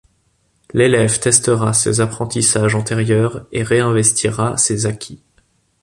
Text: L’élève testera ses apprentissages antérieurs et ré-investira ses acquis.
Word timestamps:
L’élève 0.73 1.19
testera 1.19 1.73
ses 1.75 2.01
apprentissages 2.01 2.73
antérieurs 2.73 3.45
et 3.51 3.61
ré-investira 3.61 4.57
ses 4.57 4.87
acquis. 4.87 5.21